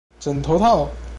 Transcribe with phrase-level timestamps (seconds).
[0.19, 0.89] 枕頭套